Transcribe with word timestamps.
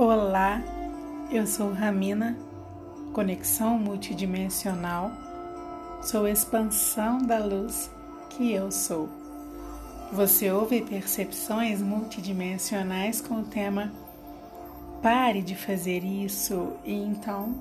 Olá, 0.00 0.62
eu 1.28 1.44
sou 1.44 1.72
Ramina, 1.72 2.38
conexão 3.12 3.76
multidimensional, 3.76 5.10
sou 6.00 6.28
expansão 6.28 7.18
da 7.18 7.44
luz 7.44 7.90
que 8.30 8.52
eu 8.52 8.70
sou. 8.70 9.08
Você 10.12 10.52
ouve 10.52 10.82
percepções 10.82 11.82
multidimensionais 11.82 13.20
com 13.20 13.40
o 13.40 13.44
tema 13.46 13.92
Pare 15.02 15.42
de 15.42 15.56
fazer 15.56 16.04
isso 16.04 16.74
e 16.84 16.94
então. 16.94 17.60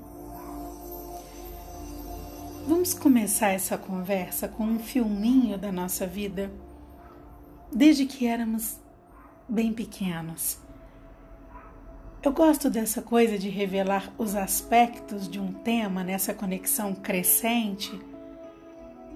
Vamos 2.68 2.94
começar 2.94 3.50
essa 3.50 3.80
conversa 3.80 4.48
com 4.48 4.64
um 4.64 4.78
filminho 4.78 5.58
da 5.58 5.72
nossa 5.72 6.06
vida 6.06 6.52
desde 7.74 8.06
que 8.06 8.28
éramos 8.28 8.78
bem 9.50 9.74
pequenos. 9.74 10.67
Eu 12.24 12.32
gosto 12.32 12.68
dessa 12.68 13.00
coisa 13.00 13.38
de 13.38 13.48
revelar 13.48 14.12
os 14.18 14.36
aspectos 14.36 15.30
de 15.30 15.40
um 15.40 15.54
tema 15.54 16.04
nessa 16.04 16.34
conexão 16.34 16.96
crescente, 16.96 17.98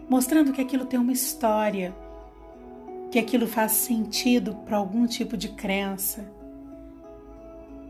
mostrando 0.08 0.54
que 0.54 0.62
aquilo 0.62 0.86
tem 0.86 1.00
uma 1.00 1.12
história, 1.12 1.96
que 3.12 3.18
aquilo 3.18 3.48
faz 3.48 3.72
sentido 3.72 4.54
para 4.66 4.78
algum 4.78 5.08
tipo 5.08 5.36
de 5.36 5.50
crença. 5.50 6.24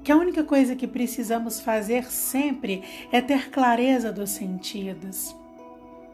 Que 0.01 0.13
a 0.13 0.17
única 0.17 0.45
coisa 0.45 0.77
que 0.77 0.87
precisamos 0.87 1.59
fazer 1.59 2.05
sempre 2.05 2.81
é 3.11 3.21
ter 3.21 3.51
clareza 3.51 4.13
dos 4.13 4.29
sentidos, 4.29 5.35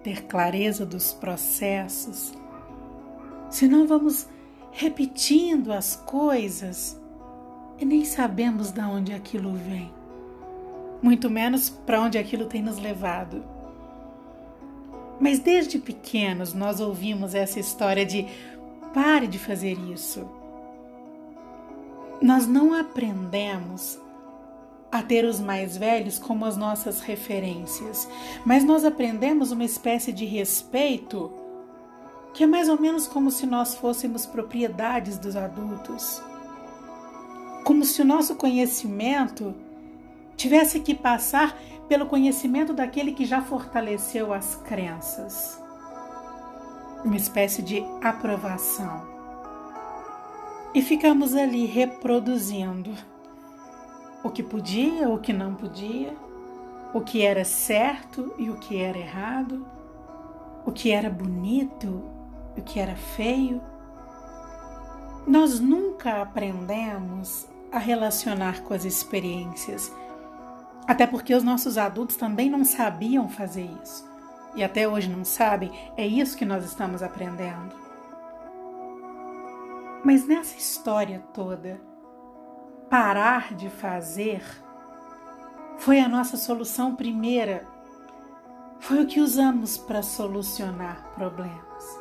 ter 0.04 0.24
clareza 0.24 0.86
dos 0.86 1.14
processos. 1.14 2.34
Senão 3.50 3.86
vamos 3.86 4.28
repetindo 4.72 5.72
as 5.72 5.96
coisas 5.96 7.00
e 7.80 7.86
nem 7.86 8.04
sabemos 8.04 8.72
de 8.72 8.82
onde 8.82 9.14
aquilo 9.14 9.54
vem, 9.54 9.92
muito 11.02 11.30
menos 11.30 11.70
para 11.70 12.02
onde 12.02 12.18
aquilo 12.18 12.46
tem 12.46 12.62
nos 12.62 12.78
levado. 12.78 13.44
Mas 15.20 15.40
desde 15.40 15.80
pequenos 15.80 16.54
nós 16.54 16.80
ouvimos 16.80 17.34
essa 17.34 17.60
história 17.60 18.06
de 18.06 18.28
pare 18.94 19.28
de 19.28 19.40
fazer 19.40 19.78
isso. 19.92 20.28
Nós 22.22 22.48
não 22.48 22.74
aprendemos 22.74 24.00
a 24.92 25.04
ter 25.04 25.26
os 25.26 25.40
mais 25.40 25.78
velhos 25.78 26.18
como 26.18 26.46
as 26.46 26.56
nossas 26.56 27.02
referências, 27.02 28.08
mas 28.46 28.64
nós 28.64 28.86
aprendemos 28.86 29.52
uma 29.52 29.64
espécie 29.64 30.12
de 30.12 30.26
respeito 30.26 31.32
que 32.34 32.44
é 32.44 32.48
mais 32.48 32.70
ou 32.70 32.80
menos 32.80 33.08
como 33.08 33.32
se 33.32 33.46
nós 33.48 33.76
fôssemos 33.76 34.26
propriedades 34.26 35.18
dos 35.18 35.36
adultos 35.36 36.22
como 37.68 37.84
se 37.84 38.02
o 38.02 38.06
nosso 38.06 38.36
conhecimento 38.36 39.54
tivesse 40.38 40.80
que 40.80 40.96
passar 40.96 41.54
pelo 41.90 42.06
conhecimento 42.06 42.72
daquele 42.72 43.12
que 43.12 43.26
já 43.26 43.42
fortaleceu 43.42 44.34
as 44.34 44.56
crenças. 44.56 45.62
Uma 47.04 47.18
espécie 47.18 47.62
de 47.62 47.84
aprovação. 48.02 49.06
E 50.74 50.82
ficamos 50.82 51.36
ali 51.36 51.66
reproduzindo 51.66 52.92
o 54.24 54.30
que 54.30 54.42
podia, 54.42 55.10
o 55.10 55.20
que 55.20 55.34
não 55.34 55.54
podia, 55.54 56.16
o 56.94 57.02
que 57.02 57.22
era 57.22 57.44
certo 57.44 58.34
e 58.38 58.50
o 58.50 58.56
que 58.56 58.78
era 58.78 58.98
errado, 58.98 59.68
o 60.66 60.72
que 60.72 60.90
era 60.90 61.10
bonito, 61.10 62.02
o 62.58 62.62
que 62.62 62.80
era 62.80 62.96
feio. 62.96 63.62
Nós 65.28 65.60
nunca 65.60 66.22
aprendemos 66.22 67.46
a 67.72 67.80
relacionar 67.80 68.64
com 68.64 68.74
as 68.74 68.86
experiências. 68.86 69.92
Até 70.88 71.06
porque 71.06 71.36
os 71.36 71.44
nossos 71.44 71.78
adultos 71.78 72.16
também 72.16 72.50
não 72.50 72.64
sabiam 72.64 73.28
fazer 73.28 73.70
isso. 73.84 74.08
E 74.56 74.64
até 74.64 74.88
hoje 74.88 75.10
não 75.10 75.24
sabem, 75.24 75.72
é 75.96 76.08
isso 76.08 76.38
que 76.38 76.46
nós 76.46 76.64
estamos 76.66 77.04
aprendendo. 77.04 77.76
Mas 80.04 80.26
nessa 80.26 80.58
história 80.58 81.22
toda, 81.34 81.80
parar 82.90 83.54
de 83.54 83.70
fazer 83.70 84.42
foi 85.78 86.00
a 86.00 86.08
nossa 86.08 86.38
solução 86.38 86.96
primeira. 86.96 87.68
Foi 88.80 89.04
o 89.04 89.08
que 89.08 89.20
usamos 89.20 89.78
para 89.78 90.02
solucionar 90.02 91.12
problemas. 91.14 92.00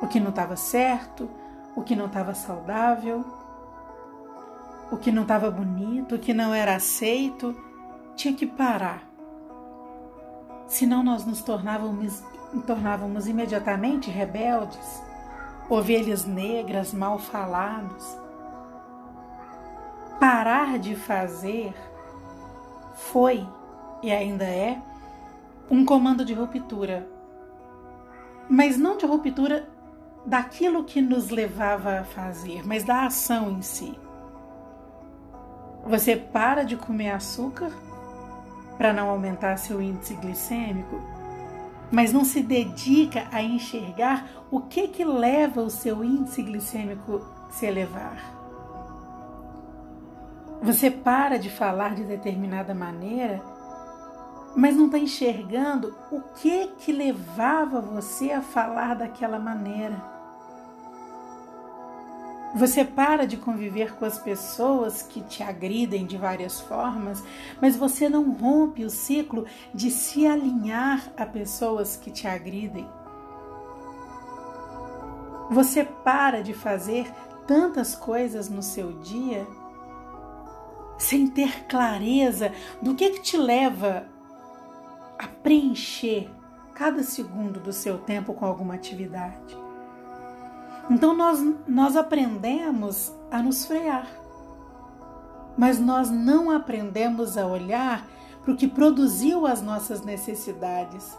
O 0.00 0.06
que 0.06 0.20
não 0.20 0.30
estava 0.30 0.56
certo, 0.56 1.28
o 1.74 1.82
que 1.82 1.96
não 1.96 2.06
estava 2.06 2.34
saudável, 2.34 3.24
o 4.92 4.98
que 4.98 5.10
não 5.10 5.22
estava 5.22 5.50
bonito, 5.50 6.16
o 6.16 6.18
que 6.18 6.34
não 6.34 6.52
era 6.52 6.76
aceito, 6.76 7.56
tinha 8.14 8.34
que 8.34 8.46
parar. 8.46 9.02
Senão 10.66 11.02
nós 11.02 11.24
nos 11.24 11.40
tornávamos, 11.40 12.22
tornávamos 12.66 13.26
imediatamente 13.26 14.10
rebeldes, 14.10 15.02
ovelhas 15.70 16.26
negras, 16.26 16.92
mal 16.92 17.18
falados. 17.18 18.04
Parar 20.20 20.78
de 20.78 20.94
fazer 20.94 21.72
foi 22.94 23.48
e 24.02 24.12
ainda 24.12 24.44
é 24.44 24.78
um 25.70 25.86
comando 25.86 26.22
de 26.22 26.34
ruptura, 26.34 27.08
mas 28.46 28.76
não 28.76 28.98
de 28.98 29.06
ruptura 29.06 29.66
daquilo 30.26 30.84
que 30.84 31.00
nos 31.00 31.30
levava 31.30 32.00
a 32.00 32.04
fazer, 32.04 32.62
mas 32.66 32.84
da 32.84 33.06
ação 33.06 33.50
em 33.52 33.62
si. 33.62 33.98
Você 35.84 36.16
para 36.16 36.64
de 36.64 36.76
comer 36.76 37.10
açúcar 37.10 37.70
para 38.78 38.92
não 38.92 39.10
aumentar 39.10 39.56
seu 39.56 39.82
índice 39.82 40.14
glicêmico, 40.14 41.00
mas 41.90 42.12
não 42.12 42.24
se 42.24 42.42
dedica 42.42 43.26
a 43.30 43.42
enxergar 43.42 44.26
o 44.50 44.60
que 44.60 44.88
que 44.88 45.04
leva 45.04 45.60
o 45.60 45.70
seu 45.70 46.02
índice 46.02 46.42
glicêmico 46.42 47.20
se 47.50 47.66
elevar. 47.66 48.32
Você 50.62 50.90
para 50.90 51.38
de 51.38 51.50
falar 51.50 51.94
de 51.94 52.04
determinada 52.04 52.72
maneira, 52.72 53.42
mas 54.54 54.76
não 54.76 54.86
está 54.86 54.98
enxergando 54.98 55.94
o 56.10 56.20
que 56.36 56.68
que 56.78 56.92
levava 56.92 57.80
você 57.80 58.30
a 58.30 58.40
falar 58.40 58.94
daquela 58.94 59.38
maneira. 59.38 60.11
Você 62.54 62.84
para 62.84 63.26
de 63.26 63.38
conviver 63.38 63.94
com 63.94 64.04
as 64.04 64.18
pessoas 64.18 65.02
que 65.02 65.22
te 65.22 65.42
agridem 65.42 66.04
de 66.04 66.18
várias 66.18 66.60
formas, 66.60 67.22
mas 67.60 67.76
você 67.76 68.10
não 68.10 68.30
rompe 68.30 68.84
o 68.84 68.90
ciclo 68.90 69.46
de 69.74 69.90
se 69.90 70.26
alinhar 70.26 71.10
a 71.16 71.24
pessoas 71.24 71.96
que 71.96 72.10
te 72.10 72.26
agridem. 72.26 72.86
Você 75.50 75.82
para 75.84 76.42
de 76.42 76.52
fazer 76.52 77.10
tantas 77.46 77.94
coisas 77.94 78.48
no 78.48 78.62
seu 78.62 78.92
dia 79.00 79.46
sem 80.98 81.26
ter 81.26 81.64
clareza 81.66 82.52
do 82.80 82.94
que, 82.94 83.10
que 83.10 83.22
te 83.22 83.36
leva 83.36 84.06
a 85.18 85.26
preencher 85.26 86.30
cada 86.74 87.02
segundo 87.02 87.60
do 87.60 87.72
seu 87.72 87.98
tempo 87.98 88.34
com 88.34 88.44
alguma 88.44 88.74
atividade. 88.74 89.61
Então 90.90 91.16
nós, 91.16 91.40
nós 91.66 91.96
aprendemos 91.96 93.12
a 93.30 93.42
nos 93.42 93.64
frear, 93.64 94.06
mas 95.56 95.78
nós 95.78 96.10
não 96.10 96.50
aprendemos 96.50 97.38
a 97.38 97.46
olhar 97.46 98.06
para 98.42 98.52
o 98.52 98.56
que 98.56 98.66
produziu 98.66 99.46
as 99.46 99.62
nossas 99.62 100.02
necessidades, 100.02 101.16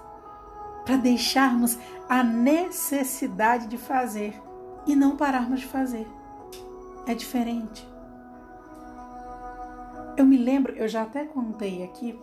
para 0.85 0.97
deixarmos 0.97 1.77
a 2.09 2.23
necessidade 2.23 3.67
de 3.67 3.77
fazer 3.77 4.39
e 4.85 4.95
não 4.95 5.15
pararmos 5.15 5.61
de 5.61 5.67
fazer. 5.67 6.07
É 7.07 7.15
diferente. 7.15 7.87
Eu 10.17 10.25
me 10.25 10.37
lembro, 10.37 10.73
eu 10.73 10.87
já 10.87 11.03
até 11.03 11.25
contei 11.25 11.83
aqui, 11.83 12.19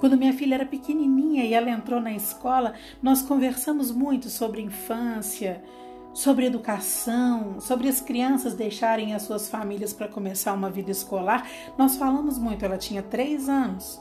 quando 0.00 0.16
minha 0.16 0.32
filha 0.32 0.54
era 0.54 0.64
pequenininha 0.64 1.44
e 1.44 1.52
ela 1.52 1.68
entrou 1.68 2.00
na 2.00 2.12
escola, 2.12 2.72
nós 3.02 3.20
conversamos 3.20 3.92
muito 3.92 4.30
sobre 4.30 4.62
infância, 4.62 5.62
sobre 6.12 6.46
educação, 6.46 7.60
sobre 7.60 7.88
as 7.88 8.00
crianças 8.00 8.54
deixarem 8.54 9.14
as 9.14 9.22
suas 9.22 9.48
famílias 9.48 9.92
para 9.92 10.08
começar 10.08 10.52
uma 10.52 10.70
vida 10.70 10.90
escolar. 10.90 11.48
Nós 11.78 11.96
falamos 11.96 12.38
muito, 12.38 12.64
ela 12.64 12.78
tinha 12.78 13.02
três 13.02 13.48
anos. 13.48 14.00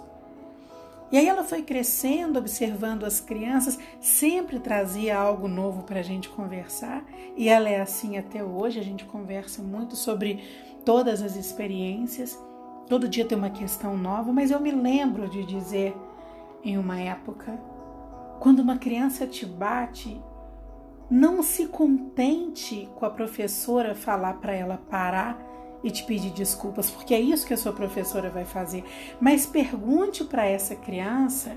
E 1.11 1.17
aí 1.17 1.27
ela 1.27 1.43
foi 1.43 1.63
crescendo, 1.63 2.37
observando 2.37 3.03
as 3.03 3.19
crianças, 3.19 3.79
sempre 3.99 4.59
trazia 4.59 5.17
algo 5.17 5.47
novo 5.47 5.83
para 5.83 5.99
a 6.01 6.03
gente 6.03 6.29
conversar. 6.29 7.03
E 7.35 7.49
ela 7.49 7.67
é 7.67 7.81
assim 7.81 8.17
até 8.17 8.43
hoje, 8.43 8.79
a 8.79 8.83
gente 8.83 9.05
conversa 9.05 9.61
muito 9.61 9.95
sobre 9.95 10.43
todas 10.85 11.21
as 11.21 11.35
experiências. 11.35 12.37
Todo 12.87 13.07
dia 13.07 13.25
tem 13.25 13.37
uma 13.37 13.49
questão 13.49 13.97
nova, 13.97 14.31
mas 14.31 14.51
eu 14.51 14.59
me 14.59 14.71
lembro 14.71 15.27
de 15.27 15.43
dizer 15.43 15.95
em 16.63 16.77
uma 16.77 16.99
época, 16.99 17.59
quando 18.39 18.59
uma 18.59 18.77
criança 18.77 19.25
te 19.25 19.45
bate, 19.45 20.21
não 21.09 21.41
se 21.41 21.65
contente 21.67 22.87
com 22.95 23.05
a 23.05 23.09
professora 23.09 23.95
falar 23.95 24.33
para 24.35 24.53
ela 24.53 24.79
parar 24.89 25.37
e 25.83 25.89
te 25.89 26.03
pedir 26.03 26.31
desculpas, 26.31 26.89
porque 26.89 27.13
é 27.13 27.19
isso 27.19 27.47
que 27.47 27.53
a 27.53 27.57
sua 27.57 27.73
professora 27.73 28.29
vai 28.29 28.45
fazer. 28.45 28.83
Mas 29.19 29.45
pergunte 29.45 30.23
para 30.23 30.45
essa 30.45 30.75
criança 30.75 31.55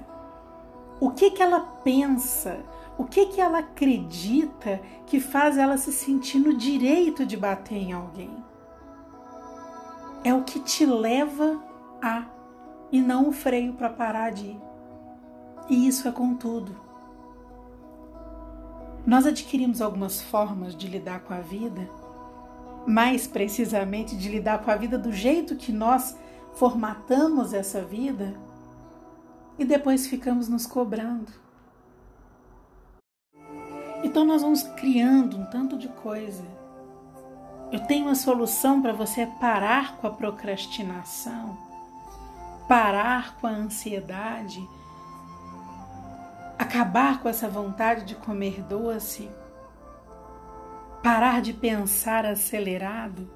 o 1.01 1.11
que, 1.11 1.33
que 1.33 1.43
ela 1.43 1.61
pensa, 1.83 2.61
o 2.97 3.05
que, 3.05 3.27
que 3.27 3.41
ela 3.41 3.59
acredita 3.59 4.81
que 5.07 5.19
faz 5.19 5.59
ela 5.59 5.77
se 5.77 5.93
sentir 5.93 6.39
no 6.39 6.55
direito 6.55 7.27
de 7.27 7.37
bater 7.37 7.77
em 7.77 7.93
alguém. 7.93 8.31
É 10.25 10.33
o 10.33 10.45
que 10.45 10.61
te 10.61 10.87
leva 10.87 11.61
a 12.01 12.25
e 12.93 13.01
não 13.01 13.29
o 13.29 13.33
freio 13.33 13.73
para 13.73 13.91
parar 13.91 14.31
de 14.31 14.47
ir. 14.47 14.61
E 15.69 15.89
isso 15.89 16.07
é 16.07 16.13
com 16.13 16.35
tudo. 16.35 16.92
Nós 19.07 19.27
adquirimos 19.27 19.83
algumas 19.83 20.23
formas 20.23 20.77
de 20.77 20.87
lidar 20.87 21.21
com 21.21 21.35
a 21.35 21.41
vida 21.41 21.89
mais 22.87 23.27
precisamente 23.27 24.17
de 24.17 24.29
lidar 24.29 24.63
com 24.63 24.71
a 24.71 24.77
vida 24.77 24.99
do 24.99 25.13
jeito 25.13 25.57
que 25.57 25.73
nós 25.73 26.17
formatamos 26.55 27.53
essa 27.53 27.83
vida 27.83 28.35
e 29.59 29.65
depois 29.65 30.07
ficamos 30.07 30.49
nos 30.49 30.67
cobrando. 30.67 31.33
Então 34.03 34.25
nós 34.25 34.43
vamos 34.43 34.63
criando 34.63 35.37
um 35.39 35.45
tanto 35.47 35.79
de 35.79 35.89
coisa. 35.89 36.45
Eu 37.71 37.81
tenho 37.87 38.07
uma 38.07 38.15
solução 38.15 38.83
para 38.83 38.93
você 38.93 39.27
parar 39.41 39.97
com 39.97 40.07
a 40.07 40.11
procrastinação, 40.11 41.57
parar 42.69 43.37
com 43.37 43.47
a 43.47 43.51
ansiedade, 43.51 44.69
acabar 46.63 47.21
com 47.21 47.29
essa 47.29 47.49
vontade 47.49 48.05
de 48.05 48.15
comer 48.15 48.63
doce 48.63 49.31
parar 51.03 51.43
de 51.43 51.53
pensar 51.53 52.25
acelerado, 52.25 53.29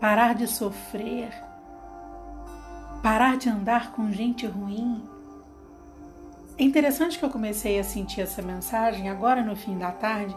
parar 0.00 0.34
de 0.34 0.48
sofrer, 0.48 1.30
parar 3.02 3.36
de 3.36 3.48
andar 3.48 3.92
com 3.92 4.10
gente 4.10 4.44
ruim. 4.44 5.02
É 6.58 6.64
interessante 6.64 7.18
que 7.18 7.24
eu 7.24 7.30
comecei 7.30 7.78
a 7.78 7.84
sentir 7.84 8.22
essa 8.22 8.42
mensagem 8.42 9.08
agora 9.08 9.42
no 9.42 9.54
fim 9.54 9.78
da 9.78 9.92
tarde. 9.92 10.36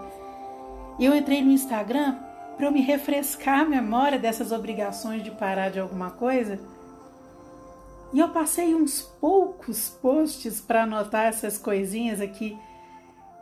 E 1.00 1.06
eu 1.06 1.16
entrei 1.16 1.42
no 1.42 1.52
Instagram 1.52 2.16
para 2.56 2.68
eu 2.68 2.72
me 2.72 2.82
refrescar 2.82 3.62
a 3.62 3.66
memória 3.66 4.20
dessas 4.20 4.52
obrigações 4.52 5.24
de 5.24 5.32
parar 5.32 5.70
de 5.70 5.80
alguma 5.80 6.12
coisa. 6.12 6.60
E 8.14 8.20
eu 8.20 8.30
passei 8.30 8.74
uns 8.74 9.02
poucos 9.02 9.90
posts 9.90 10.62
para 10.62 10.84
anotar 10.84 11.26
essas 11.26 11.58
coisinhas 11.58 12.22
aqui 12.22 12.58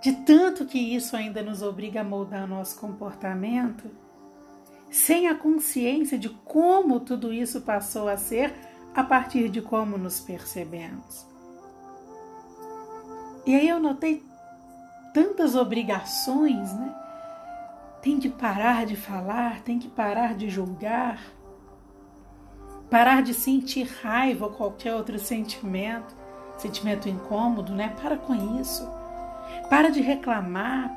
de 0.02 0.14
tanto 0.14 0.66
que 0.66 0.78
isso 0.78 1.16
ainda 1.16 1.42
nos 1.42 1.62
obriga 1.62 2.02
a 2.02 2.04
moldar 2.04 2.48
nosso 2.48 2.80
comportamento, 2.80 3.90
sem 4.92 5.28
a 5.28 5.36
consciência 5.36 6.18
de 6.18 6.30
como 6.30 7.00
tudo 7.00 7.34
isso 7.34 7.62
passou 7.62 8.08
a 8.08 8.18
ser 8.18 8.54
a 8.94 9.04
partir 9.04 9.50
de 9.50 9.62
como 9.62 9.98
nos 9.98 10.20
percebemos. 10.20 11.26
E 13.46 13.56
aí 13.56 13.68
eu 13.68 13.80
notei 13.80 14.24
tantas 15.14 15.56
obrigações, 15.56 16.74
né? 16.74 16.96
Tem 18.02 18.20
que 18.20 18.30
parar 18.30 18.86
de 18.86 18.96
falar, 18.96 19.62
tem 19.62 19.80
que 19.80 19.88
parar 19.88 20.36
de 20.36 20.50
julgar, 20.50 21.20
parar 22.90 23.22
de 23.22 23.34
sentir 23.34 23.88
raiva 24.02 24.46
ou 24.46 24.52
qualquer 24.52 24.94
outro 24.94 25.18
sentimento, 25.20 26.16
sentimento 26.58 27.10
incômodo, 27.10 27.74
né? 27.74 27.96
Para 28.02 28.18
com 28.18 28.60
isso. 28.60 28.88
Para 29.70 29.90
de 29.90 30.02
reclamar. 30.02 30.92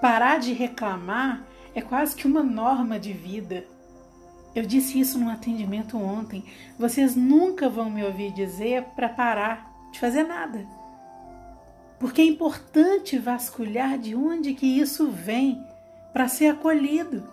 Parar 0.00 0.38
de 0.38 0.52
reclamar 0.52 1.42
é 1.74 1.80
quase 1.80 2.14
que 2.14 2.26
uma 2.26 2.42
norma 2.42 2.98
de 2.98 3.12
vida. 3.12 3.64
Eu 4.54 4.62
disse 4.62 4.98
isso 4.98 5.18
num 5.18 5.28
atendimento 5.28 5.98
ontem. 5.98 6.44
Vocês 6.78 7.14
nunca 7.14 7.68
vão 7.68 7.90
me 7.90 8.02
ouvir 8.02 8.32
dizer 8.32 8.84
para 8.94 9.08
parar 9.08 9.70
de 9.92 10.00
fazer 10.00 10.24
nada. 10.24 10.66
Porque 11.98 12.22
é 12.22 12.24
importante 12.24 13.18
vasculhar 13.18 13.98
de 13.98 14.14
onde 14.14 14.54
que 14.54 14.66
isso 14.66 15.08
vem 15.08 15.62
para 16.12 16.28
ser 16.28 16.48
acolhido. 16.48 17.24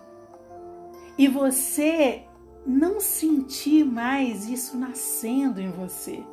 E 1.16 1.28
você 1.28 2.24
não 2.66 3.00
sentir 3.00 3.84
mais 3.84 4.48
isso 4.48 4.76
nascendo 4.76 5.60
em 5.60 5.70
você. 5.70 6.24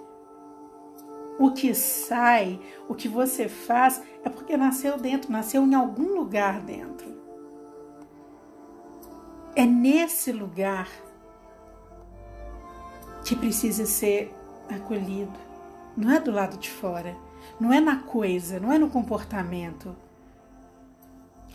O 1.37 1.51
que 1.51 1.73
sai, 1.73 2.59
o 2.87 2.93
que 2.93 3.07
você 3.07 3.49
faz, 3.49 4.01
é 4.23 4.29
porque 4.29 4.55
nasceu 4.55 4.97
dentro, 4.97 5.31
nasceu 5.31 5.63
em 5.63 5.73
algum 5.73 6.15
lugar 6.15 6.61
dentro. 6.61 7.09
É 9.55 9.65
nesse 9.65 10.31
lugar 10.31 10.87
que 13.25 13.35
precisa 13.35 13.85
ser 13.85 14.33
acolhido. 14.69 15.37
Não 15.97 16.11
é 16.11 16.19
do 16.19 16.31
lado 16.31 16.57
de 16.57 16.69
fora, 16.69 17.15
não 17.59 17.73
é 17.73 17.79
na 17.79 17.97
coisa, 17.97 18.59
não 18.59 18.71
é 18.71 18.77
no 18.77 18.89
comportamento. 18.89 19.95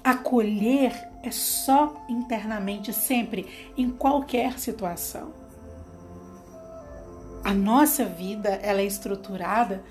Acolher 0.06 0.92
é 1.20 1.32
só 1.32 2.06
internamente, 2.08 2.92
sempre, 2.92 3.72
em 3.76 3.90
qualquer 3.90 4.56
situação. 4.56 5.34
A 7.42 7.52
nossa 7.52 8.04
vida 8.04 8.50
ela 8.62 8.82
é 8.82 8.84
estruturada 8.84 9.82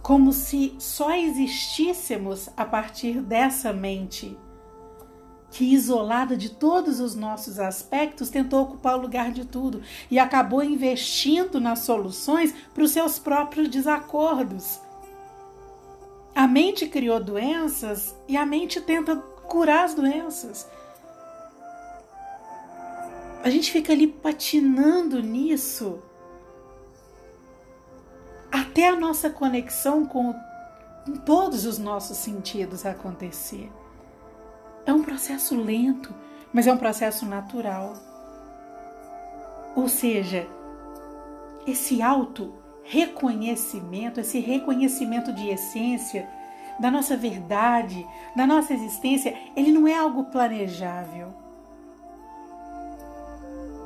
como 0.00 0.32
se 0.32 0.76
só 0.78 1.12
existíssemos 1.12 2.48
a 2.56 2.64
partir 2.64 3.20
dessa 3.20 3.72
mente 3.72 4.38
que, 5.50 5.74
isolada 5.74 6.36
de 6.36 6.50
todos 6.50 7.00
os 7.00 7.16
nossos 7.16 7.58
aspectos, 7.58 8.28
tentou 8.30 8.62
ocupar 8.62 8.96
o 8.96 9.02
lugar 9.02 9.32
de 9.32 9.44
tudo 9.44 9.82
e 10.08 10.20
acabou 10.20 10.62
investindo 10.62 11.58
nas 11.58 11.80
soluções 11.80 12.54
para 12.72 12.84
os 12.84 12.92
seus 12.92 13.18
próprios 13.18 13.68
desacordos. 13.68 14.80
A 16.32 16.46
mente 16.46 16.86
criou 16.86 17.18
doenças 17.18 18.14
e 18.28 18.36
a 18.36 18.46
mente 18.46 18.80
tenta 18.80 19.16
curar 19.48 19.84
as 19.84 19.94
doenças. 19.94 20.68
A 23.42 23.50
gente 23.50 23.72
fica 23.72 23.92
ali 23.92 24.06
patinando 24.06 25.22
nisso 25.22 26.02
até 28.50 28.88
a 28.88 28.96
nossa 28.96 29.30
conexão 29.30 30.06
com, 30.06 30.34
com 31.04 31.16
todos 31.24 31.64
os 31.64 31.78
nossos 31.78 32.18
sentidos 32.18 32.84
acontecer. 32.84 33.72
É 34.84 34.92
um 34.92 35.02
processo 35.02 35.56
lento, 35.60 36.14
mas 36.52 36.66
é 36.66 36.72
um 36.72 36.78
processo 36.78 37.26
natural. 37.26 37.94
Ou 39.74 39.88
seja, 39.88 40.46
esse 41.66 42.02
auto 42.02 42.54
reconhecimento, 42.82 44.18
esse 44.18 44.40
reconhecimento 44.40 45.32
de 45.32 45.48
essência, 45.48 46.28
da 46.78 46.90
nossa 46.90 47.16
verdade, 47.16 48.06
da 48.36 48.46
nossa 48.46 48.72
existência, 48.72 49.36
ele 49.56 49.72
não 49.72 49.86
é 49.86 49.96
algo 49.96 50.24
planejável. 50.24 51.34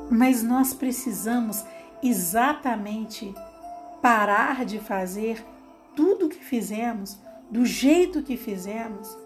Mas 0.09 0.43
nós 0.43 0.73
precisamos 0.73 1.63
exatamente 2.01 3.33
parar 4.01 4.65
de 4.65 4.79
fazer 4.79 5.43
tudo 5.95 6.25
o 6.25 6.29
que 6.29 6.43
fizemos, 6.43 7.17
do 7.49 7.65
jeito 7.65 8.21
que 8.21 8.37
fizemos. 8.37 9.17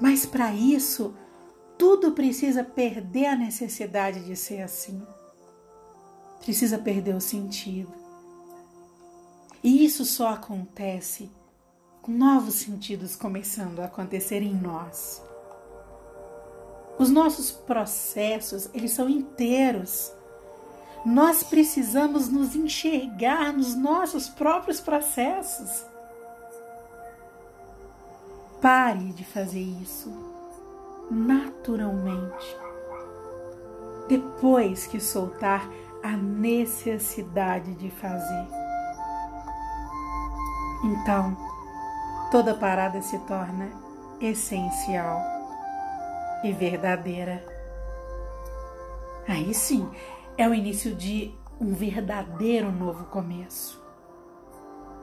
Mas 0.00 0.26
para 0.26 0.52
isso, 0.52 1.14
tudo 1.78 2.12
precisa 2.12 2.64
perder 2.64 3.26
a 3.26 3.36
necessidade 3.36 4.24
de 4.24 4.34
ser 4.36 4.62
assim. 4.62 5.00
Precisa 6.40 6.78
perder 6.78 7.14
o 7.14 7.20
sentido. 7.20 7.92
E 9.62 9.84
isso 9.84 10.04
só 10.04 10.28
acontece 10.28 11.30
novos 12.08 12.54
sentidos 12.54 13.14
começando 13.14 13.80
a 13.80 13.84
acontecer 13.84 14.42
em 14.42 14.54
nós. 14.54 15.22
Os 16.98 17.10
nossos 17.10 17.50
processos, 17.52 18.68
eles 18.74 18.90
são 18.90 19.08
inteiros. 19.08 20.12
Nós 21.04 21.44
precisamos 21.44 22.28
nos 22.28 22.56
enxergar 22.56 23.52
nos 23.52 23.76
nossos 23.76 24.28
próprios 24.28 24.80
processos. 24.80 25.84
Pare 28.60 29.12
de 29.12 29.24
fazer 29.24 29.60
isso 29.60 30.10
naturalmente. 31.10 32.56
Depois 34.08 34.86
que 34.86 34.98
soltar 34.98 35.68
a 36.02 36.16
necessidade 36.16 37.74
de 37.74 37.90
fazer. 37.90 38.48
Então, 40.84 41.36
toda 42.30 42.54
parada 42.54 43.00
se 43.00 43.18
torna 43.20 43.70
essencial 44.20 45.20
e 46.44 46.52
verdadeira. 46.52 47.42
Aí 49.26 49.54
sim, 49.54 49.88
é 50.36 50.46
o 50.48 50.54
início 50.54 50.94
de 50.94 51.34
um 51.60 51.72
verdadeiro 51.72 52.70
novo 52.70 53.06
começo, 53.06 53.82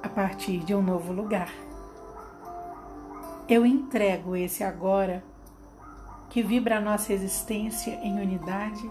a 0.01 0.09
partir 0.09 0.59
de 0.59 0.73
um 0.73 0.81
novo 0.81 1.11
lugar. 1.11 1.51
Eu 3.47 3.65
entrego 3.65 4.35
esse 4.35 4.63
agora 4.63 5.23
que 6.29 6.41
vibra 6.41 6.77
a 6.77 6.81
nossa 6.81 7.13
existência 7.13 7.91
em 8.03 8.19
unidade, 8.19 8.89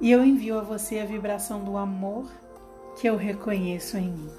e 0.00 0.10
eu 0.10 0.24
envio 0.24 0.58
a 0.58 0.62
você 0.62 0.98
a 0.98 1.06
vibração 1.06 1.64
do 1.64 1.76
amor 1.76 2.26
que 2.96 3.08
eu 3.08 3.16
reconheço 3.16 3.96
em 3.96 4.10
mim. 4.10 4.30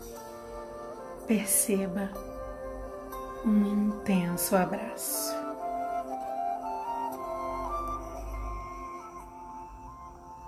Perceba 1.28 2.35
um 3.46 3.66
intenso 3.66 4.56
abraço. 4.56 5.45